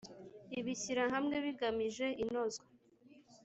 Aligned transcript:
ibishyirahamwe 0.59 1.35
bigamije 1.45 2.07
inozwa 2.23 2.63